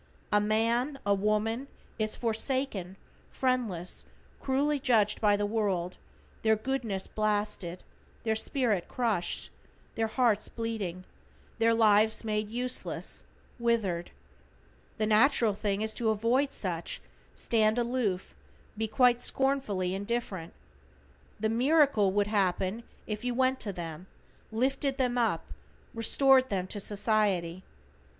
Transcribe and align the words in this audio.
A 0.31 0.41
man, 0.41 0.97
a 1.05 1.13
woman, 1.13 1.67
is 1.99 2.15
forsaken, 2.15 2.97
friendless, 3.29 4.03
cruelly 4.39 4.79
judged 4.79 5.21
by 5.21 5.37
the 5.37 5.45
world, 5.45 5.97
their 6.41 6.55
goodness 6.55 7.05
blasted, 7.05 7.83
their 8.23 8.33
spirit 8.35 8.87
crushed, 8.87 9.51
their 9.93 10.07
hearts 10.07 10.49
bleeding, 10.49 11.03
their 11.59 11.75
lives 11.75 12.23
made 12.23 12.49
useless, 12.49 13.25
withered. 13.59 14.09
The 14.97 15.05
natural 15.05 15.53
thing 15.53 15.83
is 15.83 15.93
to 15.93 16.09
avoid 16.09 16.51
such, 16.51 16.99
stand 17.35 17.77
aloof, 17.77 18.33
be 18.75 18.87
quite 18.87 19.21
scornfully 19.21 19.93
indifferent. 19.93 20.53
The 21.39 21.47
miracle 21.47 22.11
would 22.11 22.25
happen 22.25 22.81
if 23.05 23.23
you 23.23 23.35
went 23.35 23.59
to 23.59 23.71
them, 23.71 24.07
lifted 24.51 24.97
them 24.97 25.19
up, 25.19 25.45
restored 25.93 26.49
them 26.49 26.65
to 26.69 26.79
society. 26.79 27.61